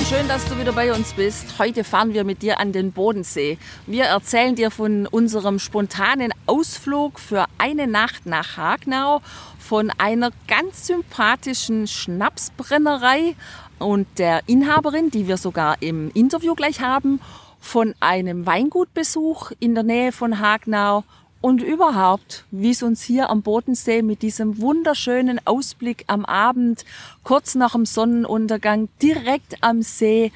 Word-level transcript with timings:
Und 0.00 0.06
schön, 0.06 0.28
dass 0.28 0.46
du 0.46 0.58
wieder 0.58 0.72
bei 0.72 0.94
uns 0.94 1.12
bist. 1.12 1.58
Heute 1.58 1.84
fahren 1.84 2.14
wir 2.14 2.24
mit 2.24 2.40
dir 2.40 2.58
an 2.58 2.72
den 2.72 2.90
Bodensee. 2.90 3.58
Wir 3.86 4.04
erzählen 4.04 4.54
dir 4.54 4.70
von 4.70 5.06
unserem 5.06 5.58
spontanen 5.58 6.32
Ausflug 6.46 7.20
für 7.20 7.44
eine 7.58 7.86
Nacht 7.86 8.24
nach 8.24 8.56
Hagnau, 8.56 9.20
von 9.58 9.90
einer 9.98 10.30
ganz 10.48 10.86
sympathischen 10.86 11.86
Schnapsbrennerei 11.86 13.36
und 13.78 14.06
der 14.16 14.40
Inhaberin, 14.46 15.10
die 15.10 15.28
wir 15.28 15.36
sogar 15.36 15.76
im 15.82 16.10
Interview 16.14 16.54
gleich 16.54 16.80
haben, 16.80 17.20
von 17.60 17.94
einem 18.00 18.46
Weingutbesuch 18.46 19.52
in 19.60 19.74
der 19.74 19.84
Nähe 19.84 20.12
von 20.12 20.40
Hagnau 20.40 21.04
und 21.40 21.62
überhaupt, 21.62 22.44
wie 22.50 22.70
es 22.70 22.82
uns 22.82 23.02
hier 23.02 23.30
am 23.30 23.42
Bodensee 23.42 24.02
mit 24.02 24.22
diesem 24.22 24.60
wunderschönen 24.60 25.40
Ausblick 25.46 26.04
am 26.06 26.24
Abend, 26.24 26.84
kurz 27.24 27.54
nach 27.54 27.72
dem 27.72 27.86
Sonnenuntergang, 27.86 28.88
direkt 29.00 29.56
am 29.62 29.82
See 29.82 30.32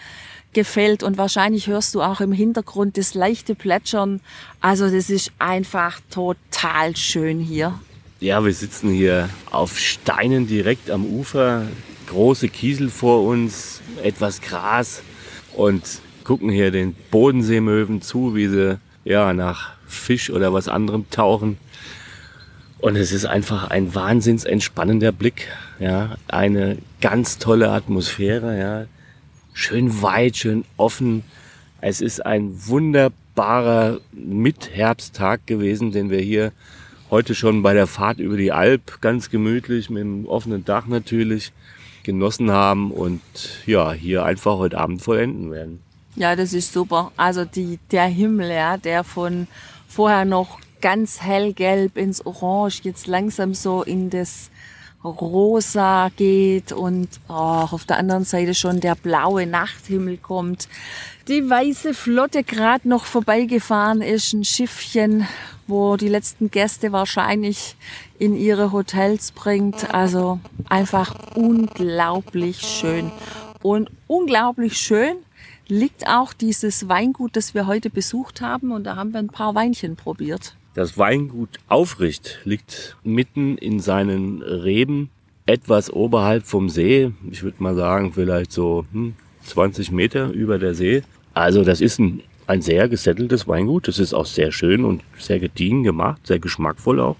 gefällt. 0.54 1.02
Und 1.02 1.18
wahrscheinlich 1.18 1.66
hörst 1.66 1.94
du 1.94 2.00
auch 2.00 2.20
im 2.20 2.32
Hintergrund 2.32 2.96
das 2.96 3.14
leichte 3.14 3.54
Plätschern. 3.54 4.20
Also 4.60 4.88
das 4.88 5.10
ist 5.10 5.32
einfach 5.38 6.00
total 6.10 6.96
schön 6.96 7.41
hier. 7.41 7.78
Ja, 8.20 8.42
wir 8.42 8.55
sitzen 8.55 8.91
hier 8.91 9.28
auf 9.50 9.78
Steinen 9.78 10.46
direkt 10.46 10.91
am 10.91 11.05
Ufer. 11.05 11.66
Große 12.06 12.48
Kiesel 12.48 12.89
vor 12.89 13.24
uns, 13.24 13.83
etwas 14.02 14.41
Gras 14.41 15.02
und 15.55 15.83
gucken 16.22 16.48
hier 16.48 16.70
den 16.70 16.94
Bodenseemöwen 17.11 18.00
zu, 18.00 18.34
wie 18.34 18.46
sie 18.48 18.78
ja 19.05 19.33
nach 19.33 19.72
Fisch 19.86 20.30
oder 20.30 20.52
was 20.52 20.69
anderem 20.69 21.08
tauchen. 21.10 21.58
Und 22.78 22.97
es 22.97 23.12
ist 23.12 23.24
einfach 23.24 23.70
ein 23.70 23.94
wahnsinns 23.94 24.44
entspannender 24.44 25.12
Blick, 25.12 25.48
ja, 25.78 26.16
eine 26.28 26.78
ganz 27.00 27.38
tolle 27.38 27.70
Atmosphäre, 27.70 28.58
ja, 28.58 28.84
schön 29.55 30.02
weit, 30.02 30.36
schön 30.36 30.64
offen. 30.77 31.22
Es 31.80 32.00
ist 32.00 32.24
ein 32.24 32.52
wunderbarer 32.66 34.00
Mitherbsttag 34.12 35.46
gewesen, 35.46 35.92
den 35.92 36.11
wir 36.11 36.20
hier 36.20 36.52
heute 37.11 37.34
schon 37.34 37.62
bei 37.62 37.72
der 37.72 37.86
Fahrt 37.86 38.18
über 38.18 38.36
die 38.36 38.52
Alp 38.52 39.00
ganz 39.00 39.30
gemütlich 39.30 39.89
mit 39.89 40.02
dem 40.02 40.27
offenen 40.27 40.64
Dach 40.64 40.86
natürlich 40.86 41.52
genossen 42.02 42.50
haben 42.50 42.91
und 42.91 43.22
ja, 43.66 43.92
hier 43.92 44.24
einfach 44.24 44.58
heute 44.58 44.78
Abend 44.78 45.00
vollenden 45.00 45.50
werden. 45.50 45.80
Ja, 46.17 46.37
das 46.37 46.53
ist 46.53 46.73
super. 46.73 47.12
Also 47.17 47.45
die, 47.45 47.79
der 47.91 48.07
Himmel, 48.07 48.51
ja, 48.51 48.77
der 48.77 49.03
von 49.03 49.48
vorher 49.89 50.25
noch 50.25 50.59
ganz 50.81 51.23
hellgelb 51.23 51.97
ins 51.97 52.25
Orange, 52.25 52.81
jetzt 52.84 53.07
langsam 53.07 53.55
so 53.55 53.83
in 53.83 54.11
das 54.11 54.51
Rosa 55.05 56.11
geht 56.17 56.73
und 56.73 57.09
oh, 57.29 57.33
auf 57.33 57.85
der 57.85 57.98
anderen 57.98 58.25
Seite 58.25 58.55
schon 58.55 58.81
der 58.81 58.95
blaue 58.95 59.47
Nachthimmel 59.47 60.17
kommt. 60.17 60.69
Die 61.29 61.48
weiße 61.48 61.95
Flotte 61.95 62.42
gerade 62.42 62.89
noch 62.89 63.05
vorbeigefahren 63.05 64.03
ist, 64.03 64.33
ein 64.33 64.45
Schiffchen, 64.45 65.27
wo 65.67 65.97
die 65.97 66.09
letzten 66.09 66.51
Gäste 66.51 66.92
wahrscheinlich 66.92 67.77
in 68.19 68.37
ihre 68.37 68.73
Hotels 68.73 69.33
bringt. 69.33 69.92
Also 69.92 70.39
einfach 70.69 71.15
unglaublich 71.35 72.61
schön. 72.61 73.11
Und 73.63 73.91
unglaublich 74.07 74.77
schön 74.79 75.17
liegt 75.69 76.07
auch 76.07 76.33
dieses 76.33 76.89
Weingut, 76.89 77.36
das 77.36 77.55
wir 77.55 77.67
heute 77.67 77.91
besucht 77.91 78.41
haben. 78.41 78.73
Und 78.73 78.85
da 78.85 78.97
haben 78.97 79.13
wir 79.13 79.20
ein 79.20 79.29
paar 79.29 79.55
Weinchen 79.55 79.97
probiert. 79.97 80.55
Das 80.75 80.98
Weingut 80.98 81.61
Aufricht 81.69 82.41
liegt 82.45 82.97
mitten 83.05 83.57
in 83.58 83.79
seinen 83.79 84.42
Reben, 84.42 85.11
etwas 85.47 85.92
oberhalb 85.92 86.47
vom 86.47 86.69
See. 86.69 87.13
Ich 87.30 87.42
würde 87.42 87.63
mal 87.63 87.77
sagen, 87.77 88.13
vielleicht 88.13 88.51
so 88.51 88.85
hm, 88.92 89.14
20 89.45 89.92
Meter 89.92 90.30
über 90.30 90.58
der 90.58 90.74
See. 90.74 91.03
Also 91.33 91.64
das 91.64 91.80
ist 91.80 91.98
ein, 91.98 92.23
ein 92.47 92.63
sehr 92.63 92.89
gesetteltes 92.89 93.47
Weingut. 93.47 93.89
Das 93.89 93.98
ist 93.98 94.14
auch 94.14 94.27
sehr 94.27 94.53
schön 94.53 94.85
und 94.85 95.03
sehr 95.19 95.39
gediegen 95.39 95.85
gemacht, 95.85 96.27
sehr 96.27 96.39
geschmackvoll 96.39 97.01
auch. 97.01 97.17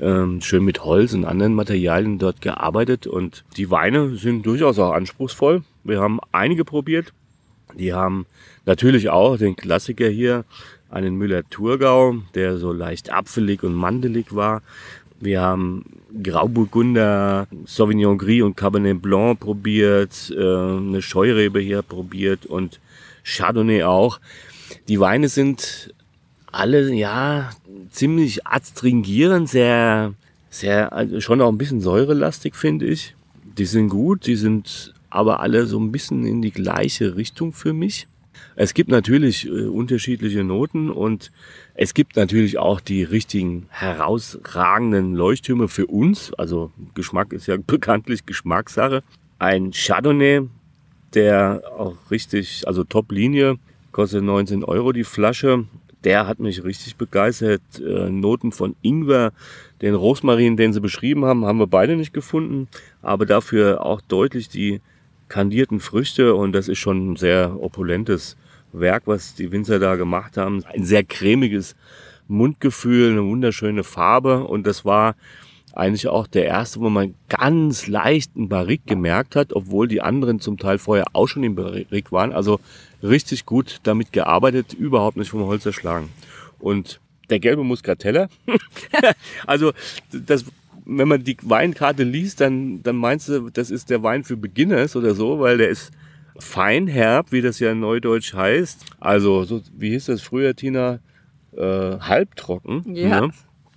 Ähm, 0.00 0.40
schön 0.40 0.64
mit 0.64 0.84
Holz 0.84 1.14
und 1.14 1.24
anderen 1.24 1.54
Materialien 1.54 2.18
dort 2.18 2.40
gearbeitet. 2.40 3.06
Und 3.06 3.44
die 3.56 3.70
Weine 3.70 4.16
sind 4.16 4.44
durchaus 4.44 4.78
auch 4.78 4.92
anspruchsvoll. 4.92 5.62
Wir 5.84 6.00
haben 6.00 6.18
einige 6.32 6.64
probiert. 6.64 7.12
Die 7.78 7.92
haben 7.92 8.26
natürlich 8.66 9.08
auch 9.10 9.36
den 9.36 9.56
Klassiker 9.56 10.08
hier, 10.08 10.44
einen 10.90 11.16
Müller-Thurgau, 11.16 12.16
der 12.34 12.56
so 12.58 12.72
leicht 12.72 13.12
apfelig 13.12 13.62
und 13.64 13.74
mandelig 13.74 14.34
war. 14.34 14.62
Wir 15.20 15.40
haben 15.40 15.84
Grauburgunder, 16.22 17.48
Sauvignon 17.64 18.18
Gris 18.18 18.42
und 18.42 18.56
Cabernet 18.56 19.02
Blanc 19.02 19.40
probiert, 19.40 20.32
äh, 20.36 20.40
eine 20.40 21.02
Scheurebe 21.02 21.60
hier 21.60 21.82
probiert 21.82 22.46
und 22.46 22.80
Chardonnay 23.24 23.82
auch. 23.84 24.20
Die 24.88 25.00
Weine 25.00 25.28
sind 25.28 25.92
alle, 26.52 26.92
ja, 26.92 27.50
ziemlich 27.90 28.46
adstringierend, 28.46 29.48
sehr, 29.48 30.14
sehr, 30.50 30.92
also 30.92 31.20
schon 31.20 31.40
auch 31.40 31.48
ein 31.48 31.58
bisschen 31.58 31.80
säurelastig, 31.80 32.54
finde 32.54 32.86
ich. 32.86 33.16
Die 33.58 33.66
sind 33.66 33.88
gut, 33.88 34.26
die 34.26 34.36
sind 34.36 34.93
aber 35.14 35.38
alle 35.38 35.66
so 35.66 35.78
ein 35.78 35.92
bisschen 35.92 36.26
in 36.26 36.42
die 36.42 36.50
gleiche 36.50 37.14
Richtung 37.14 37.52
für 37.52 37.72
mich. 37.72 38.08
Es 38.56 38.74
gibt 38.74 38.90
natürlich 38.90 39.46
äh, 39.46 39.66
unterschiedliche 39.66 40.42
Noten 40.42 40.90
und 40.90 41.30
es 41.74 41.94
gibt 41.94 42.16
natürlich 42.16 42.58
auch 42.58 42.80
die 42.80 43.04
richtigen 43.04 43.66
herausragenden 43.70 45.14
Leuchttürme 45.14 45.68
für 45.68 45.86
uns. 45.86 46.34
Also 46.34 46.72
Geschmack 46.94 47.32
ist 47.32 47.46
ja 47.46 47.56
bekanntlich 47.66 48.26
Geschmackssache. 48.26 49.04
Ein 49.38 49.70
Chardonnay, 49.72 50.48
der 51.14 51.62
auch 51.78 51.94
richtig, 52.10 52.66
also 52.66 52.82
Top-Linie, 52.82 53.58
kostet 53.92 54.24
19 54.24 54.64
Euro 54.64 54.90
die 54.90 55.04
Flasche. 55.04 55.64
Der 56.02 56.26
hat 56.26 56.40
mich 56.40 56.64
richtig 56.64 56.96
begeistert. 56.96 57.62
Äh, 57.78 58.10
Noten 58.10 58.50
von 58.50 58.74
Ingwer, 58.82 59.32
den 59.80 59.94
Rosmarin, 59.94 60.56
den 60.56 60.72
sie 60.72 60.80
beschrieben 60.80 61.24
haben, 61.24 61.44
haben 61.44 61.60
wir 61.60 61.68
beide 61.68 61.96
nicht 61.96 62.12
gefunden. 62.12 62.66
Aber 63.00 63.26
dafür 63.26 63.86
auch 63.86 64.00
deutlich 64.00 64.48
die 64.48 64.80
kandierten 65.28 65.80
Früchte 65.80 66.34
und 66.34 66.52
das 66.52 66.68
ist 66.68 66.78
schon 66.78 67.12
ein 67.12 67.16
sehr 67.16 67.56
opulentes 67.60 68.36
Werk, 68.72 69.04
was 69.06 69.34
die 69.34 69.52
Winzer 69.52 69.78
da 69.78 69.96
gemacht 69.96 70.36
haben. 70.36 70.64
Ein 70.64 70.84
sehr 70.84 71.04
cremiges 71.04 71.76
Mundgefühl, 72.28 73.12
eine 73.12 73.24
wunderschöne 73.24 73.84
Farbe 73.84 74.44
und 74.44 74.66
das 74.66 74.84
war 74.84 75.14
eigentlich 75.74 76.06
auch 76.06 76.26
der 76.26 76.44
erste, 76.46 76.80
wo 76.80 76.88
man 76.88 77.14
ganz 77.28 77.88
leicht 77.88 78.32
einen 78.36 78.48
Barrique 78.48 78.86
gemerkt 78.86 79.34
hat, 79.34 79.52
obwohl 79.52 79.88
die 79.88 80.00
anderen 80.00 80.40
zum 80.40 80.56
Teil 80.56 80.78
vorher 80.78 81.06
auch 81.12 81.26
schon 81.26 81.42
im 81.42 81.56
Barrique 81.56 82.12
waren. 82.12 82.32
Also 82.32 82.60
richtig 83.02 83.44
gut 83.44 83.80
damit 83.82 84.12
gearbeitet, 84.12 84.72
überhaupt 84.72 85.16
nicht 85.16 85.30
vom 85.30 85.44
Holz 85.44 85.66
erschlagen. 85.66 86.10
Und 86.60 87.00
der 87.28 87.40
gelbe 87.40 87.64
Muscatella, 87.64 88.28
also 89.46 89.72
das 90.12 90.44
wenn 90.86 91.08
man 91.08 91.24
die 91.24 91.36
Weinkarte 91.42 92.02
liest, 92.02 92.40
dann, 92.40 92.82
dann 92.82 92.96
meinst 92.96 93.28
du, 93.28 93.50
das 93.50 93.70
ist 93.70 93.90
der 93.90 94.02
Wein 94.02 94.24
für 94.24 94.36
Beginners 94.36 94.96
oder 94.96 95.14
so, 95.14 95.40
weil 95.40 95.58
der 95.58 95.68
ist 95.68 95.90
fein 96.38 96.86
herb, 96.86 97.32
wie 97.32 97.42
das 97.42 97.58
ja 97.58 97.72
in 97.72 97.80
Neudeutsch 97.80 98.34
heißt. 98.34 98.84
Also, 99.00 99.44
so, 99.44 99.62
wie 99.76 99.90
hieß 99.90 100.06
das 100.06 100.22
früher, 100.22 100.54
Tina? 100.54 101.00
Äh, 101.56 101.98
halbtrocken. 102.00 102.82
Ja. 102.94 103.20
Ne? 103.20 103.30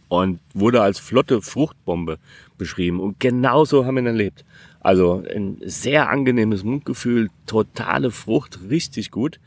Und 0.10 0.40
wurde 0.54 0.82
als 0.82 1.00
flotte 1.00 1.42
Fruchtbombe 1.42 2.18
beschrieben. 2.58 3.00
Und 3.00 3.20
genauso 3.20 3.86
haben 3.86 3.96
wir 3.96 4.04
ihn 4.04 4.08
erlebt. 4.08 4.46
Also 4.80 5.24
ein 5.30 5.58
sehr 5.66 6.10
angenehmes 6.10 6.64
Mundgefühl, 6.64 7.30
totale 7.46 8.10
Frucht, 8.10 8.60
richtig 8.70 9.12
gut. 9.12 9.40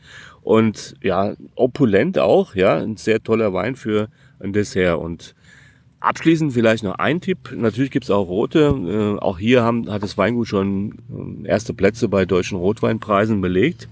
Und 0.43 0.95
ja, 1.01 1.33
opulent 1.55 2.19
auch, 2.19 2.53
ja, 2.53 2.77
ein 2.77 2.95
sehr 2.95 3.23
toller 3.23 3.51
Wein 3.53 3.75
für 3.75 4.09
ein 4.39 4.53
Dessert. 4.53 4.99
Und 4.99 5.33
Abschließend 6.01 6.51
vielleicht 6.51 6.83
noch 6.83 6.95
ein 6.95 7.21
Tipp. 7.21 7.53
Natürlich 7.55 7.91
gibt 7.91 8.05
es 8.05 8.11
auch 8.11 8.27
rote. 8.27 8.59
Äh, 9.19 9.21
auch 9.21 9.37
hier 9.37 9.61
haben, 9.61 9.87
hat 9.89 10.01
das 10.01 10.17
Weingut 10.17 10.47
schon 10.47 10.95
äh, 11.45 11.47
erste 11.47 11.75
Plätze 11.75 12.09
bei 12.09 12.25
deutschen 12.25 12.57
Rotweinpreisen 12.57 13.39
belegt. 13.39 13.87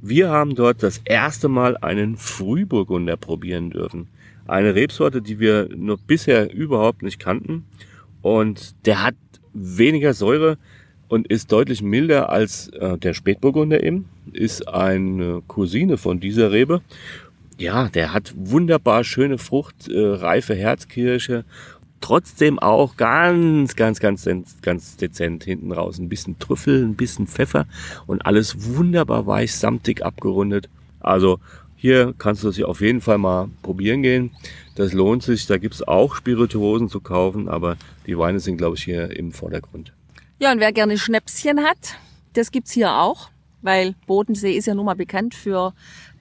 Wir 0.00 0.28
haben 0.28 0.56
dort 0.56 0.82
das 0.82 1.00
erste 1.04 1.48
Mal 1.48 1.76
einen 1.76 2.16
Frühburgunder 2.16 3.16
probieren 3.16 3.70
dürfen. 3.70 4.08
Eine 4.48 4.74
Rebsorte, 4.74 5.22
die 5.22 5.38
wir 5.38 5.68
noch 5.76 5.98
bisher 5.98 6.52
überhaupt 6.52 7.02
nicht 7.02 7.20
kannten. 7.20 7.64
Und 8.22 8.74
der 8.84 9.04
hat 9.04 9.14
weniger 9.54 10.14
Säure 10.14 10.58
und 11.06 11.28
ist 11.28 11.52
deutlich 11.52 11.80
milder 11.80 12.30
als 12.30 12.70
äh, 12.70 12.98
der 12.98 13.14
Spätburgunder 13.14 13.84
eben. 13.84 14.08
Ist 14.32 14.66
eine 14.66 15.42
Cousine 15.46 15.96
von 15.96 16.18
dieser 16.18 16.50
Rebe 16.50 16.82
ja, 17.58 17.88
der 17.88 18.12
hat 18.12 18.34
wunderbar 18.36 19.04
schöne 19.04 19.38
Frucht, 19.38 19.88
äh, 19.88 19.98
reife 19.98 20.54
Herzkirsche. 20.54 21.44
Trotzdem 22.00 22.58
auch 22.58 22.96
ganz, 22.96 23.76
ganz, 23.76 24.00
ganz, 24.00 24.28
ganz 24.60 24.96
dezent 24.96 25.44
hinten 25.44 25.70
raus. 25.70 25.98
Ein 25.98 26.08
bisschen 26.08 26.38
Trüffel, 26.38 26.84
ein 26.84 26.96
bisschen 26.96 27.28
Pfeffer 27.28 27.66
und 28.06 28.26
alles 28.26 28.74
wunderbar 28.76 29.26
weich, 29.26 29.54
samtig 29.54 30.04
abgerundet. 30.04 30.68
Also 30.98 31.38
hier 31.76 32.14
kannst 32.18 32.42
du 32.42 32.48
es 32.48 32.62
auf 32.62 32.80
jeden 32.80 33.00
Fall 33.00 33.18
mal 33.18 33.50
probieren 33.62 34.02
gehen. 34.02 34.30
Das 34.74 34.92
lohnt 34.92 35.22
sich. 35.22 35.46
Da 35.46 35.58
gibt 35.58 35.74
es 35.74 35.86
auch 35.86 36.14
Spirituosen 36.14 36.88
zu 36.88 37.00
kaufen, 37.00 37.48
aber 37.48 37.76
die 38.06 38.18
Weine 38.18 38.40
sind, 38.40 38.56
glaube 38.56 38.76
ich, 38.76 38.84
hier 38.84 39.16
im 39.16 39.32
Vordergrund. 39.32 39.92
Ja, 40.38 40.50
und 40.50 40.60
wer 40.60 40.72
gerne 40.72 40.98
Schnäpschen 40.98 41.60
hat, 41.60 41.96
das 42.32 42.50
gibt 42.50 42.66
es 42.66 42.72
hier 42.72 42.92
auch, 42.92 43.30
weil 43.62 43.94
Bodensee 44.06 44.56
ist 44.56 44.66
ja 44.66 44.74
nun 44.74 44.86
mal 44.86 44.94
bekannt 44.94 45.34
für 45.34 45.72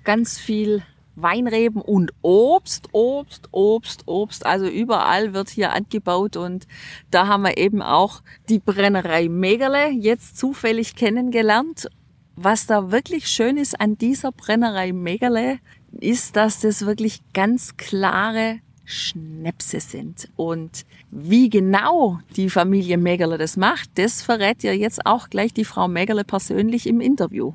ganz 0.04 0.38
viel 0.38 0.84
Weinreben 1.16 1.81
und 1.81 2.12
Obst, 2.22 2.90
Obst, 2.92 3.50
Obst, 3.52 4.04
Obst. 4.08 4.46
Also 4.46 4.68
überall 4.68 5.34
wird 5.34 5.50
hier 5.50 5.74
angebaut 5.74 6.38
und 6.38 6.68
da 7.10 7.28
haben 7.28 7.44
wir 7.44 7.58
eben 7.58 7.81
auch 7.81 8.22
die 8.50 8.60
Brennerei 8.60 9.30
Megerle 9.30 9.90
jetzt 9.90 10.38
zufällig 10.38 10.96
kennengelernt. 10.96 11.90
Was 12.36 12.66
da 12.66 12.92
wirklich 12.92 13.28
schön 13.28 13.58
ist 13.58 13.80
an 13.80 13.98
dieser 13.98 14.31
Brennerei 14.31 14.94
Megerle, 14.94 15.60
ist, 16.00 16.36
dass 16.36 16.62
das 16.62 16.86
wirklich 16.86 17.22
ganz 17.34 17.75
klare 17.75 18.60
Schnäpse 18.86 19.80
sind. 19.80 20.30
Und 20.36 20.86
wie 21.12 21.50
genau 21.50 22.19
die 22.36 22.50
Familie 22.50 22.98
Megerle 22.98 23.38
das 23.38 23.58
macht, 23.58 23.90
das 23.96 24.22
verrät 24.22 24.63
ja 24.63 24.74
jetzt 24.74 25.06
auch 25.06 25.30
gleich 25.30 25.54
die 25.54 25.66
Frau 25.66 25.88
Megerle 25.88 26.24
persönlich 26.24 26.88
im 26.88 27.02
Interview. 27.02 27.54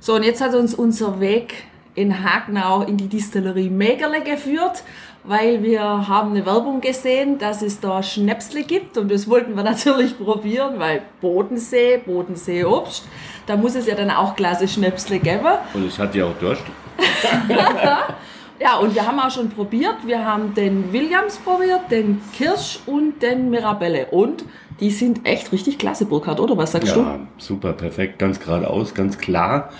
So, 0.00 0.14
und 0.14 0.24
jetzt 0.24 0.40
hat 0.40 0.54
uns 0.54 0.74
unser 0.74 1.20
Weg 1.20 1.64
in 1.94 2.24
Hagenau 2.24 2.82
in 2.82 2.96
die 2.96 3.08
Distillerie 3.08 3.68
Megerle 3.68 4.22
geführt, 4.22 4.82
weil 5.24 5.62
wir 5.62 6.08
haben 6.08 6.30
eine 6.30 6.44
Werbung 6.46 6.80
gesehen, 6.80 7.38
dass 7.38 7.62
es 7.62 7.80
da 7.80 8.02
Schnäpsle 8.02 8.64
gibt 8.64 8.96
und 8.98 9.10
das 9.10 9.28
wollten 9.28 9.54
wir 9.54 9.62
natürlich 9.62 10.18
probieren, 10.18 10.78
weil 10.78 11.02
Bodensee, 11.20 11.98
Bodensee 11.98 12.64
Obst, 12.64 13.04
da 13.46 13.56
muss 13.56 13.74
es 13.74 13.86
ja 13.86 13.94
dann 13.94 14.10
auch 14.10 14.34
Klasse 14.36 14.66
Schnäpsle 14.66 15.18
geben. 15.18 15.46
Und 15.74 15.86
ich 15.86 15.98
hatte 15.98 16.18
ja 16.18 16.26
auch 16.26 16.38
Durst. 16.40 16.62
ja, 18.60 18.76
und 18.76 18.94
wir 18.94 19.06
haben 19.06 19.18
auch 19.18 19.30
schon 19.30 19.50
probiert. 19.50 19.96
Wir 20.04 20.24
haben 20.24 20.54
den 20.54 20.92
Williams 20.92 21.38
probiert, 21.38 21.90
den 21.90 22.20
Kirsch 22.32 22.78
und 22.86 23.20
den 23.20 23.50
Mirabelle. 23.50 24.06
Und 24.06 24.44
die 24.78 24.90
sind 24.90 25.26
echt 25.26 25.50
richtig 25.52 25.78
klasse, 25.78 26.06
Burkhard, 26.06 26.38
oder? 26.38 26.56
Was 26.56 26.72
sagst 26.72 26.88
ja, 26.88 26.94
du? 26.94 27.00
Ja, 27.00 27.20
super, 27.38 27.72
perfekt, 27.72 28.18
ganz 28.18 28.38
geradeaus, 28.38 28.94
ganz 28.94 29.18
klar 29.18 29.70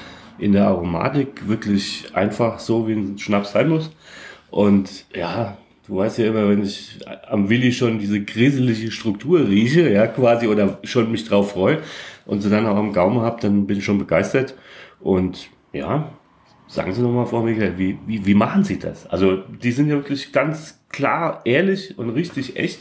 in 0.42 0.52
der 0.52 0.66
Aromatik 0.66 1.46
wirklich 1.46 2.06
einfach 2.14 2.58
so, 2.58 2.88
wie 2.88 2.94
ein 2.94 3.18
Schnaps 3.18 3.52
sein 3.52 3.68
muss. 3.68 3.90
Und 4.50 5.06
ja, 5.14 5.56
du 5.86 5.96
weißt 5.96 6.18
ja 6.18 6.26
immer, 6.26 6.48
wenn 6.48 6.62
ich 6.62 6.98
am 7.28 7.48
Willi 7.48 7.72
schon 7.72 8.00
diese 8.00 8.22
griselige 8.22 8.90
Struktur 8.90 9.46
rieche, 9.46 9.88
ja, 9.88 10.08
quasi, 10.08 10.48
oder 10.48 10.78
schon 10.82 11.12
mich 11.12 11.24
drauf 11.24 11.52
freue 11.52 11.78
und 12.26 12.40
sie 12.40 12.50
dann 12.50 12.66
auch 12.66 12.76
am 12.76 12.92
Gaumen 12.92 13.20
habe, 13.20 13.40
dann 13.40 13.66
bin 13.66 13.78
ich 13.78 13.84
schon 13.84 13.98
begeistert. 13.98 14.54
Und 15.00 15.48
ja, 15.72 16.12
sagen 16.66 16.92
Sie 16.92 17.02
nochmal, 17.02 17.26
Frau 17.26 17.42
Michael, 17.42 17.78
wie, 17.78 17.98
wie, 18.06 18.26
wie 18.26 18.34
machen 18.34 18.64
Sie 18.64 18.78
das? 18.78 19.06
Also, 19.06 19.36
die 19.36 19.72
sind 19.72 19.88
ja 19.88 19.94
wirklich 19.94 20.32
ganz 20.32 20.80
klar, 20.88 21.40
ehrlich 21.44 21.98
und 21.98 22.10
richtig 22.10 22.56
echt. 22.56 22.80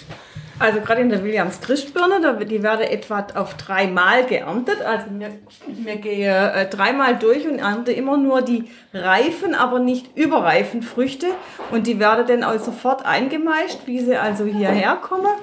Also 0.61 0.79
gerade 0.79 1.01
in 1.01 1.09
der 1.09 1.23
Williams 1.23 1.59
Christbirne, 1.59 2.45
die 2.45 2.61
werden 2.61 2.81
etwa 2.81 3.25
auf 3.33 3.55
dreimal 3.55 4.27
geerntet. 4.27 4.79
Also 4.83 5.07
wir, 5.09 5.31
wir 5.65 5.95
gehen 5.95 6.31
äh, 6.31 6.69
dreimal 6.69 7.17
durch 7.17 7.47
und 7.47 7.57
ernte 7.57 7.91
immer 7.91 8.15
nur 8.15 8.43
die 8.43 8.69
reifen, 8.93 9.55
aber 9.55 9.79
nicht 9.79 10.15
überreifen 10.15 10.83
Früchte. 10.83 11.25
Und 11.71 11.87
die 11.87 11.99
werden 11.99 12.27
dann 12.27 12.43
auch 12.43 12.59
sofort 12.59 13.03
eingemeischt, 13.07 13.79
wie 13.87 14.01
sie 14.01 14.15
also 14.15 14.45
hierher 14.45 14.97
kommen. 14.97 15.33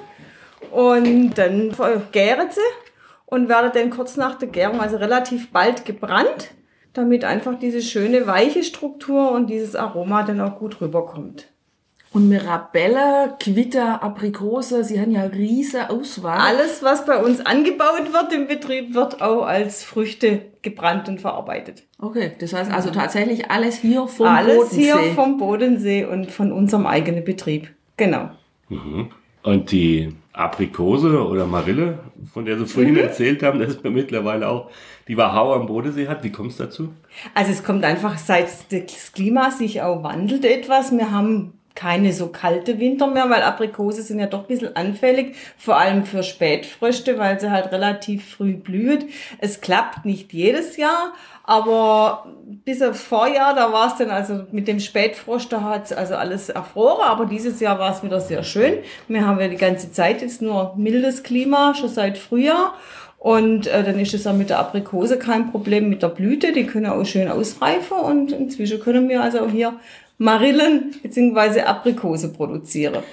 Und 0.71 1.33
dann 1.37 1.75
gären 2.13 2.47
sie 2.49 2.61
und 3.25 3.49
werden 3.49 3.71
dann 3.73 3.89
kurz 3.89 4.15
nach 4.15 4.35
der 4.35 4.47
Gärung, 4.47 4.79
also 4.79 4.95
relativ 4.95 5.51
bald 5.51 5.83
gebrannt, 5.83 6.51
damit 6.93 7.25
einfach 7.25 7.59
diese 7.59 7.81
schöne 7.81 8.25
weiche 8.25 8.63
Struktur 8.63 9.31
und 9.31 9.47
dieses 9.47 9.75
Aroma 9.75 10.23
dann 10.23 10.39
auch 10.39 10.57
gut 10.57 10.79
rüberkommt. 10.79 11.49
Und 12.11 12.27
Mirabelle, 12.27 13.35
Quitter, 13.39 14.01
Aprikose, 14.01 14.83
Sie 14.83 14.99
haben 14.99 15.11
ja 15.11 15.23
riesige 15.23 15.91
Auswahl. 15.91 16.39
Alles, 16.39 16.81
was 16.81 17.05
bei 17.05 17.23
uns 17.23 17.39
angebaut 17.45 18.11
wird 18.11 18.33
im 18.33 18.47
Betrieb, 18.47 18.95
wird 18.95 19.21
auch 19.21 19.43
als 19.43 19.83
Früchte 19.83 20.41
gebrannt 20.63 21.07
und 21.07 21.21
verarbeitet. 21.21 21.83
Okay, 21.99 22.31
das 22.39 22.53
heißt 22.53 22.71
also 22.71 22.89
tatsächlich 22.89 23.51
alles 23.51 23.77
hier 23.77 24.07
vom 24.07 24.25
alles 24.25 24.55
Bodensee. 24.57 24.91
Alles 24.91 25.03
hier 25.03 25.13
vom 25.13 25.37
Bodensee 25.37 26.05
und 26.05 26.31
von 26.31 26.51
unserem 26.51 26.87
eigenen 26.87 27.23
Betrieb. 27.23 27.69
Genau. 27.97 28.31
Mhm. 28.69 29.11
Und 29.43 29.71
die 29.71 30.09
Aprikose 30.33 31.23
oder 31.27 31.45
Marille, 31.45 31.99
von 32.33 32.45
der 32.45 32.57
Sie 32.57 32.65
vorhin 32.65 32.93
mhm. 32.93 33.01
erzählt 33.01 33.43
haben, 33.43 33.59
dass 33.59 33.83
man 33.83 33.93
mittlerweile 33.93 34.47
auch 34.47 34.71
die 35.07 35.15
Wahau 35.15 35.53
am 35.53 35.67
Bodensee 35.67 36.07
hat. 36.07 36.23
Wie 36.23 36.31
kommt 36.31 36.51
es 36.51 36.57
dazu? 36.57 36.89
Also 37.35 37.51
es 37.51 37.63
kommt 37.63 37.83
einfach, 37.83 38.17
seit 38.17 38.47
das 38.71 39.11
Klima 39.13 39.51
sich 39.51 39.81
auch 39.81 40.03
wandelt 40.03 40.43
etwas. 40.43 40.91
Wir 40.91 41.11
haben 41.11 41.58
keine 41.79 42.11
so 42.11 42.27
kalte 42.27 42.77
Winter 42.77 43.07
mehr, 43.07 43.29
weil 43.29 43.41
Aprikose 43.41 44.01
sind 44.01 44.19
ja 44.19 44.25
doch 44.25 44.41
ein 44.41 44.47
bisschen 44.47 44.75
anfällig, 44.75 45.37
vor 45.57 45.77
allem 45.77 46.05
für 46.05 46.23
Spätfrüchte, 46.23 47.17
weil 47.17 47.39
sie 47.39 47.51
halt 47.51 47.71
relativ 47.71 48.31
früh 48.35 48.55
blüht. 48.55 49.05
Es 49.37 49.61
klappt 49.61 50.03
nicht 50.03 50.33
jedes 50.33 50.75
Jahr, 50.75 51.13
aber 51.45 52.25
bis 52.65 52.81
aufs 52.81 53.01
Vorjahr, 53.01 53.55
da 53.55 53.71
war 53.71 53.87
es 53.87 53.95
dann 53.95 54.09
also 54.09 54.43
mit 54.51 54.67
dem 54.67 54.81
Spätfrost, 54.81 55.53
da 55.53 55.61
hat 55.61 55.93
also 55.93 56.15
alles 56.15 56.49
erfroren, 56.49 57.07
aber 57.07 57.25
dieses 57.25 57.61
Jahr 57.61 57.79
war 57.79 57.95
es 57.95 58.03
wieder 58.03 58.19
sehr 58.19 58.43
schön. 58.43 58.79
Wir 59.07 59.25
haben 59.25 59.39
ja 59.39 59.47
die 59.47 59.55
ganze 59.55 59.89
Zeit 59.93 60.21
jetzt 60.21 60.41
nur 60.41 60.73
mildes 60.75 61.23
Klima, 61.23 61.75
schon 61.75 61.87
seit 61.87 62.17
Frühjahr. 62.17 62.73
Und 63.17 63.67
äh, 63.67 63.83
dann 63.83 63.99
ist 63.99 64.13
es 64.13 64.27
auch 64.27 64.33
mit 64.33 64.49
der 64.49 64.59
Aprikose 64.59 65.17
kein 65.17 65.51
Problem 65.51 65.89
mit 65.89 66.03
der 66.03 66.07
Blüte, 66.07 66.53
die 66.53 66.65
können 66.65 66.87
auch 66.87 67.05
schön 67.05 67.29
ausreifen 67.29 67.97
und 67.97 68.31
inzwischen 68.31 68.79
können 68.79 69.09
wir 69.09 69.21
also 69.21 69.39
auch 69.41 69.49
hier 69.49 69.73
Marillen 70.19 70.95
bzw. 71.01 71.61
Aprikose 71.61 72.31
produziere. 72.31 73.03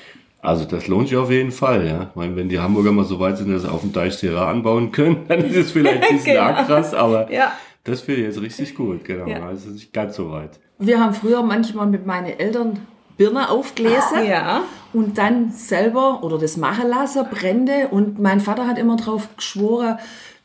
Also 0.43 0.65
das 0.65 0.87
lohnt 0.87 1.09
sich 1.09 1.17
auf 1.17 1.31
jeden 1.31 1.51
Fall, 1.51 1.87
ja. 1.87 2.09
Ich 2.11 2.15
meine, 2.15 2.37
wenn 2.37 2.49
die 2.49 2.61
Hamburger 2.61 2.93
mal 2.93 3.05
so 3.05 3.19
weit 3.19 3.39
sind, 3.39 3.51
dass 3.51 3.63
sie 3.63 3.71
auf 3.71 3.81
dem 3.81 3.93
Deich 3.93 4.15
Syrah 4.15 4.51
anbauen 4.51 4.93
können, 4.93 5.25
dann 5.29 5.45
ist 5.45 5.57
es 5.57 5.71
vielleicht 5.73 6.05
ein 6.05 6.17
bisschen 6.17 6.35
genau. 6.35 6.65
krass, 6.65 6.95
aber 6.95 7.33
ja. 7.33 7.53
das 7.85 8.03
finde 8.03 8.21
ich 8.21 8.27
jetzt 8.29 8.41
richtig 8.41 8.75
gut, 8.75 9.05
genau. 9.05 9.27
Ja. 9.27 9.47
Also 9.47 9.71
nicht 9.71 9.93
ganz 9.93 10.17
so 10.17 10.31
weit. 10.31 10.61
Wir 10.79 11.01
haben 11.01 11.15
früher 11.15 11.43
manchmal 11.43 11.87
mit 11.87 12.07
meinen 12.07 12.39
Eltern 12.39 12.79
Birne 13.17 13.49
aufgelesen 13.49 14.27
ja. 14.29 14.63
und 14.93 15.17
dann 15.17 15.51
selber 15.51 16.23
oder 16.23 16.39
das 16.39 16.57
machen 16.57 16.89
lassen, 16.89 17.25
Brände. 17.31 17.89
Und 17.91 18.19
mein 18.19 18.41
Vater 18.41 18.67
hat 18.67 18.79
immer 18.79 18.97
drauf 18.97 19.29
geschworen, 19.37 19.99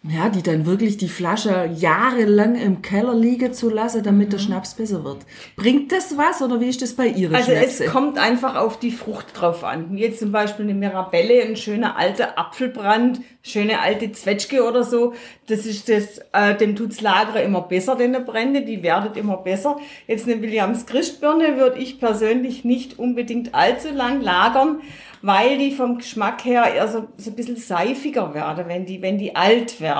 ja, 0.03 0.29
die 0.29 0.41
dann 0.41 0.65
wirklich 0.65 0.97
die 0.97 1.07
Flasche 1.07 1.69
jahrelang 1.75 2.55
im 2.55 2.81
Keller 2.81 3.13
liegen 3.13 3.53
zu 3.53 3.69
lassen, 3.69 4.01
damit 4.01 4.29
mhm. 4.29 4.31
der 4.31 4.37
Schnaps 4.39 4.73
besser 4.73 5.03
wird. 5.03 5.19
Bringt 5.55 5.91
das 5.91 6.17
was 6.17 6.41
oder 6.41 6.59
wie 6.59 6.69
ist 6.69 6.81
das 6.81 6.95
bei 6.95 7.05
Ihren 7.05 7.35
Also 7.35 7.51
Schnäpse? 7.51 7.85
es 7.85 7.91
kommt 7.91 8.17
einfach 8.17 8.55
auf 8.55 8.79
die 8.79 8.89
Frucht 8.89 9.27
drauf 9.39 9.63
an. 9.63 9.95
Jetzt 9.95 10.17
zum 10.17 10.31
Beispiel 10.31 10.65
eine 10.65 10.73
Mirabelle, 10.73 11.43
ein 11.43 11.55
schöner 11.55 11.97
alter 11.97 12.39
Apfelbrand, 12.39 13.21
schöne 13.43 13.79
alte 13.79 14.11
Zwetschge 14.11 14.63
oder 14.63 14.83
so. 14.83 15.13
Das 15.45 15.67
ist 15.67 15.87
das, 15.87 16.19
äh, 16.33 16.55
dem 16.55 16.75
tut's 16.75 17.01
Lagere 17.01 17.43
immer 17.43 17.61
besser, 17.61 17.95
denn 17.95 18.13
der 18.13 18.21
Brände, 18.21 18.61
die 18.65 18.81
werdet 18.81 19.17
immer 19.17 19.37
besser. 19.37 19.77
Jetzt 20.07 20.27
eine 20.27 20.41
Williams 20.41 20.87
Christbirne 20.87 21.57
würde 21.57 21.77
ich 21.77 21.99
persönlich 21.99 22.65
nicht 22.65 22.97
unbedingt 22.97 23.53
allzu 23.53 23.89
lang 23.93 24.21
lagern 24.21 24.81
weil 25.21 25.57
die 25.57 25.71
vom 25.71 25.97
Geschmack 25.97 26.43
her 26.45 26.73
eher 26.73 26.87
so, 26.87 27.07
so 27.17 27.29
ein 27.29 27.35
bisschen 27.35 27.55
seifiger 27.55 28.33
werden, 28.33 28.65
wenn 28.67 28.85
die, 28.85 29.01
wenn 29.01 29.17
die 29.17 29.35
alt 29.35 29.79
werden. 29.79 29.90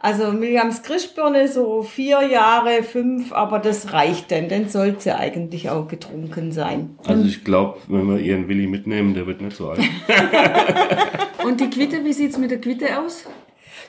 Also 0.00 0.40
Williams 0.40 0.84
Christbirne 0.84 1.48
so 1.48 1.82
vier 1.82 2.22
Jahre, 2.22 2.84
fünf, 2.84 3.32
aber 3.32 3.58
das 3.58 3.92
reicht 3.92 4.30
denn, 4.30 4.48
dann 4.48 4.68
sollte 4.68 5.00
sie 5.00 5.10
eigentlich 5.12 5.70
auch 5.70 5.88
getrunken 5.88 6.52
sein. 6.52 6.96
Also 7.04 7.24
ich 7.24 7.42
glaube, 7.42 7.78
wenn 7.88 8.06
wir 8.08 8.20
ihren 8.20 8.46
Willi 8.48 8.68
mitnehmen, 8.68 9.14
der 9.14 9.26
wird 9.26 9.40
nicht 9.40 9.56
so 9.56 9.70
alt. 9.70 9.80
Und 11.44 11.60
die 11.60 11.68
Quitte, 11.68 12.04
wie 12.04 12.12
sieht's 12.12 12.38
mit 12.38 12.52
der 12.52 12.60
Quitte 12.60 13.00
aus? 13.00 13.24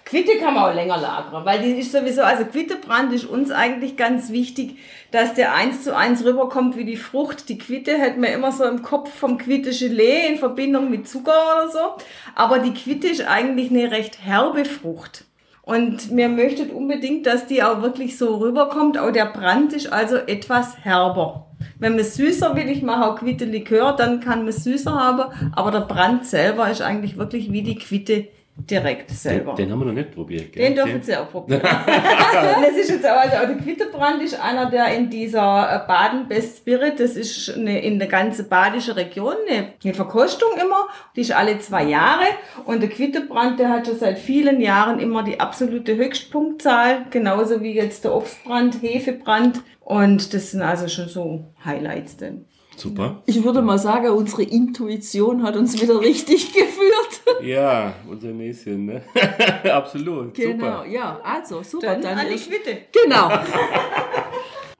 Quitte 0.06 0.40
kann 0.40 0.56
man 0.56 0.72
auch 0.72 0.74
länger 0.74 0.98
lagern, 0.98 1.46
weil 1.46 1.62
die 1.62 1.80
ist 1.80 1.92
sowieso, 1.92 2.24
also 2.24 2.46
Quittebrand 2.46 3.14
ist 3.14 3.26
uns 3.26 3.52
eigentlich 3.52 3.96
ganz 3.96 4.32
wichtig, 4.32 4.78
dass 5.12 5.36
der 5.36 5.54
eins 5.54 5.84
zu 5.84 5.96
eins 5.96 6.26
rüberkommt 6.26 6.78
wie 6.78 6.86
die 6.86 6.96
Frucht. 6.96 7.48
Die 7.50 7.60
Quitte 7.60 7.96
hätten 8.00 8.22
wir 8.24 8.34
immer 8.34 8.52
so 8.52 8.64
im 8.64 8.82
Kopf 8.82 9.14
vom 9.14 9.38
Quitte 9.38 9.70
Gelee 9.70 10.28
in 10.28 10.38
Verbindung 10.38 10.90
mit 10.90 11.08
Zucker 11.08 11.34
oder 11.56 11.70
so. 11.70 12.04
Aber 12.34 12.58
die 12.58 12.74
Quitte 12.74 13.08
ist 13.08 13.22
eigentlich 13.28 13.70
eine 13.70 13.92
recht 13.92 14.24
herbe 14.26 14.66
Frucht. 14.66 15.26
Und 15.70 16.10
mir 16.10 16.30
möchtet 16.30 16.74
unbedingt, 16.74 17.28
dass 17.28 17.46
die 17.46 17.62
auch 17.62 17.84
wirklich 17.84 18.18
so 18.18 18.38
rüberkommt. 18.38 18.98
Auch 18.98 19.12
der 19.12 19.28
Brand 19.28 19.72
ist 19.72 19.94
also 19.94 20.16
etwas 20.16 20.84
herber. 20.84 21.46
Wenn 21.78 21.96
man 21.96 22.04
süßer 22.04 22.56
will, 22.56 22.68
ich 22.70 22.82
mache 22.82 23.06
auch 23.06 23.18
Quitte 23.18 23.46
Likör, 23.46 23.96
dann 23.96 24.20
kann 24.20 24.46
man 24.46 24.52
süßer 24.52 24.92
haben. 24.92 25.32
Aber 25.56 25.70
der 25.70 25.82
Brand 25.82 26.26
selber 26.26 26.72
ist 26.72 26.82
eigentlich 26.82 27.18
wirklich 27.18 27.52
wie 27.52 27.62
die 27.62 27.76
Quitte 27.76 28.30
direkt 28.60 29.10
selber. 29.12 29.56
Den, 29.56 29.66
den 29.66 29.72
haben 29.74 29.80
wir 29.80 29.86
noch 29.86 29.94
nicht 29.94 30.12
probiert. 30.12 30.52
Gell? 30.52 30.64
Den 30.64 30.76
dürfen 30.76 31.02
Sie 31.02 31.16
auch 31.16 31.30
probieren. 31.30 31.62
das 31.62 32.78
ist 32.78 32.90
jetzt 32.90 33.06
auch, 33.06 33.18
also 33.18 33.38
auch 33.38 33.48
der 33.48 33.58
Quitterbrand 33.58 34.22
ist 34.22 34.40
einer, 34.40 34.70
der 34.70 34.96
in 34.96 35.10
dieser 35.10 35.84
äh, 35.84 35.88
Baden 35.88 36.28
Best 36.28 36.58
Spirit, 36.58 37.00
das 37.00 37.16
ist 37.16 37.56
eine, 37.56 37.82
in 37.82 38.00
der 38.00 38.08
ganzen 38.08 38.50
badische 38.50 38.96
Region 38.96 39.36
eine, 39.48 39.74
eine 39.84 39.94
Verkostung 39.94 40.50
immer, 40.62 40.88
die 41.16 41.22
ist 41.22 41.32
alle 41.32 41.60
zwei 41.60 41.84
Jahre 41.84 42.26
und 42.66 42.82
der 42.82 42.90
Quitterbrand, 42.90 43.60
der 43.60 43.70
hat 43.70 43.88
schon 43.88 43.98
seit 43.98 44.20
vielen 44.20 44.62
Jahren 44.62 45.00
immer 45.00 45.24
die 45.24 45.40
absolute 45.40 45.96
Höchstpunktzahl, 45.96 47.06
genauso 47.10 47.62
wie 47.62 47.74
jetzt 47.74 48.04
der 48.04 48.16
Obstbrand, 48.16 48.82
Hefebrand 48.82 49.62
und 49.80 50.34
das 50.34 50.52
sind 50.52 50.62
also 50.62 50.88
schon 50.88 51.08
so 51.08 51.46
Highlights 51.64 52.18
denn. 52.18 52.46
Super. 52.80 53.22
Ich 53.26 53.44
würde 53.44 53.62
mal 53.62 53.78
sagen, 53.78 54.10
unsere 54.10 54.44
Intuition 54.44 55.44
hat 55.44 55.56
uns 55.58 55.80
wieder 55.82 56.00
richtig 56.00 56.54
geführt. 56.54 57.44
Ja, 57.44 57.94
unser 58.10 58.30
Näschen, 58.30 58.86
ne? 58.86 59.02
Absolut. 59.72 60.34
Genau, 60.34 60.78
Super. 60.80 60.86
ja, 60.90 61.20
also 61.24 61.62
super. 61.64 61.96
Dann, 61.96 62.18
an 62.20 62.28
die 62.30 62.36
ist- 62.36 62.50
Quitte. 62.50 62.78
Genau. 62.92 63.30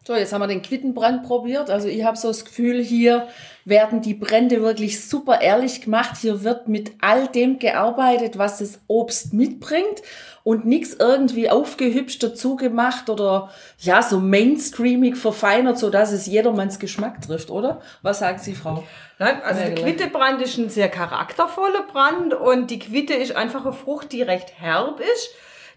So, 0.10 0.16
jetzt 0.16 0.34
haben 0.34 0.42
wir 0.42 0.48
den 0.48 0.64
Quittenbrand 0.64 1.22
probiert. 1.22 1.70
Also 1.70 1.88
ich 1.88 2.04
habe 2.04 2.18
so 2.18 2.30
das 2.30 2.44
Gefühl, 2.44 2.82
hier 2.82 3.28
werden 3.64 4.02
die 4.02 4.16
Brände 4.16 4.64
wirklich 4.64 5.08
super 5.08 5.40
ehrlich 5.40 5.82
gemacht. 5.82 6.18
Hier 6.20 6.44
wird 6.44 6.68
mit 6.68 6.94
all 7.00 7.28
dem 7.28 7.60
gearbeitet, 7.60 8.40
was 8.40 8.58
das 8.58 8.80
Obst 8.88 9.34
mitbringt 9.34 10.02
und 10.44 10.66
nichts 10.66 10.96
irgendwie 10.96 11.52
aufgehübscht 11.52 12.24
dazu 12.24 12.56
gemacht 12.56 13.12
oder 13.12 13.52
ja, 13.78 14.02
so 14.02 14.20
mainstreamig 14.20 15.16
verfeinert, 15.16 15.78
so 15.78 15.92
dass 15.92 16.12
es 16.12 16.26
jedermanns 16.26 16.80
Geschmack 16.80 17.22
trifft, 17.22 17.52
oder? 17.52 17.80
Was 18.02 18.18
sagen 18.18 18.40
Sie, 18.40 18.56
Frau? 18.56 18.84
Nein, 19.20 19.44
also 19.44 19.62
der. 19.62 19.76
Quittebrand 19.76 20.42
ist 20.42 20.58
ein 20.58 20.70
sehr 20.70 20.90
charaktervoller 20.90 21.84
Brand 21.84 22.34
und 22.34 22.72
die 22.72 22.80
Quitte 22.80 23.14
ist 23.14 23.36
einfach 23.36 23.64
eine 23.64 23.74
Frucht, 23.74 24.12
die 24.12 24.24
recht 24.24 24.60
herb 24.60 25.00
ist. 25.02 25.30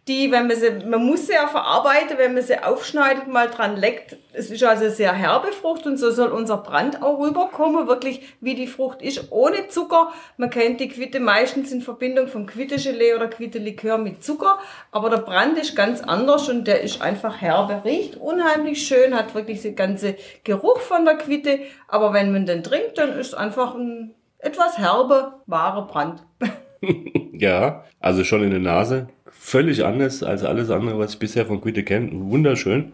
Die, 0.09 0.33
wenn 0.33 0.49
man 0.49 0.57
sie, 0.57 0.85
man 0.85 1.07
muss 1.07 1.29
sie 1.29 1.35
ja 1.35 1.47
verarbeiten, 1.47 2.19
wenn 2.19 2.35
man 2.35 2.43
sie 2.43 2.59
aufschneidet, 2.59 3.29
mal 3.29 3.49
dran 3.49 3.77
leckt. 3.77 4.17
Es 4.33 4.51
ist 4.51 4.65
also 4.65 4.91
sehr 4.91 5.13
herbe 5.13 5.53
Frucht 5.53 5.87
und 5.87 5.97
so 5.97 6.11
soll 6.11 6.33
unser 6.33 6.57
Brand 6.57 7.05
auch 7.05 7.21
rüberkommen, 7.21 7.87
wirklich 7.87 8.21
wie 8.41 8.57
die 8.57 8.67
Frucht 8.67 9.01
ist, 9.01 9.31
ohne 9.31 9.69
Zucker. 9.69 10.13
Man 10.37 10.51
kennt 10.51 10.81
die 10.81 10.89
Quitte 10.89 11.21
meistens 11.21 11.71
in 11.71 11.83
Verbindung 11.83 12.27
vom 12.27 12.47
Quittegelee 12.47 13.15
oder 13.15 13.29
Quittelikör 13.29 13.97
mit 13.97 14.25
Zucker, 14.25 14.59
aber 14.91 15.09
der 15.09 15.19
Brand 15.19 15.57
ist 15.57 15.77
ganz 15.77 16.01
anders 16.01 16.49
und 16.49 16.67
der 16.67 16.81
ist 16.81 17.01
einfach 17.01 17.41
herbe, 17.41 17.83
riecht 17.85 18.17
unheimlich 18.17 18.85
schön, 18.85 19.17
hat 19.17 19.37
wirklich 19.37 19.63
den 19.63 19.77
ganze 19.77 20.17
Geruch 20.43 20.81
von 20.81 21.05
der 21.05 21.17
Quitte, 21.17 21.61
aber 21.87 22.13
wenn 22.13 22.33
man 22.33 22.45
den 22.45 22.65
trinkt, 22.65 22.99
dann 22.99 23.17
ist 23.17 23.35
einfach 23.35 23.77
ein 23.77 24.17
etwas 24.39 24.79
herbe, 24.79 25.35
wahre 25.47 25.87
Brand. 25.87 26.25
Ja, 27.33 27.85
also 28.01 28.25
schon 28.25 28.43
in 28.43 28.51
der 28.51 28.61
Nase. 28.61 29.09
Völlig 29.31 29.85
anders 29.85 30.23
als 30.23 30.45
alles 30.45 30.71
andere, 30.71 30.99
was 30.99 31.15
ich 31.15 31.19
bisher 31.19 31.47
von 31.47 31.61
Quitte 31.61 31.83
kenne. 31.83 32.11
Wunderschön. 32.13 32.93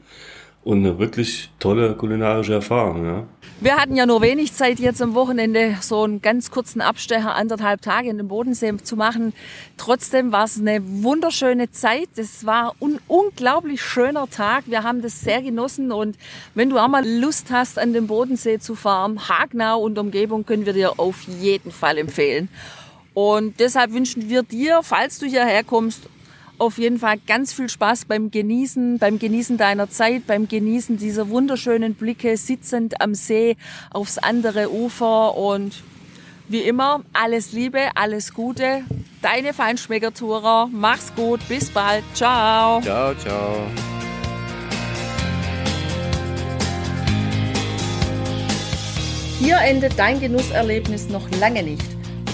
Und 0.65 0.79
eine 0.79 0.99
wirklich 0.99 1.51
tolle 1.61 1.95
kulinarische 1.95 2.55
Erfahrung, 2.55 3.05
ja. 3.05 3.27
Wir 3.61 3.77
hatten 3.77 3.97
ja 3.97 4.07
nur 4.07 4.21
wenig 4.23 4.53
Zeit 4.53 4.79
jetzt 4.79 5.01
am 5.01 5.15
Wochenende 5.15 5.77
so 5.81 6.03
einen 6.03 6.21
ganz 6.21 6.51
kurzen 6.51 6.81
Abstecher, 6.81 7.35
anderthalb 7.35 7.81
Tage 7.81 8.09
in 8.09 8.19
den 8.19 8.29
Bodensee 8.29 8.77
zu 8.77 8.97
machen. 8.97 9.33
Trotzdem 9.77 10.31
war 10.31 10.45
es 10.45 10.59
eine 10.59 10.81
wunderschöne 10.85 11.71
Zeit. 11.71 12.09
Es 12.17 12.45
war 12.45 12.75
ein 12.83 12.99
unglaublich 13.07 13.83
schöner 13.83 14.29
Tag. 14.29 14.65
Wir 14.67 14.83
haben 14.83 15.01
das 15.01 15.21
sehr 15.21 15.43
genossen 15.43 15.91
und 15.91 16.17
wenn 16.55 16.71
du 16.71 16.79
auch 16.79 16.89
mal 16.89 17.07
Lust 17.07 17.51
hast, 17.51 17.79
an 17.79 17.93
den 17.93 18.07
Bodensee 18.07 18.59
zu 18.59 18.75
fahren, 18.75 19.29
Hagnau 19.29 19.81
und 19.81 19.99
Umgebung 19.99 20.45
können 20.45 20.67
wir 20.67 20.73
dir 20.73 21.01
auf 21.01 21.23
jeden 21.23 21.73
Fall 21.73 21.99
empfehlen. 21.99 22.49
Und 23.19 23.59
deshalb 23.59 23.95
wünschen 23.95 24.29
wir 24.29 24.45
dir, 24.45 24.79
falls 24.85 25.19
du 25.19 25.27
hierher 25.27 25.65
kommst, 25.65 26.03
auf 26.57 26.79
jeden 26.79 27.01
Fall 27.01 27.17
ganz 27.27 27.53
viel 27.53 27.69
Spaß 27.69 28.05
beim 28.05 28.31
Genießen, 28.31 29.01
beim 29.01 29.19
Genießen 29.19 29.57
deiner 29.57 29.91
Zeit, 29.91 30.29
beim 30.29 30.47
Genießen 30.47 30.99
dieser 30.99 31.29
wunderschönen 31.29 31.95
Blicke, 31.95 32.37
sitzend 32.37 33.01
am 33.01 33.17
See 33.17 33.57
aufs 33.91 34.19
andere 34.19 34.73
Ufer 34.73 35.37
und 35.37 35.83
wie 36.47 36.61
immer, 36.61 37.03
alles 37.13 37.51
Liebe, 37.51 37.89
alles 37.97 38.35
Gute. 38.35 38.85
Deine 39.21 39.53
Feinschmeckertourer. 39.53 40.69
Mach's 40.71 41.13
gut, 41.17 41.41
bis 41.49 41.71
bald. 41.71 42.05
Ciao. 42.15 42.81
Ciao, 42.83 43.17
ciao. 43.17 43.67
Hier 49.41 49.57
endet 49.57 49.99
dein 49.99 50.21
Genusserlebnis 50.21 51.09
noch 51.09 51.29
lange 51.41 51.65
nicht. 51.65 51.98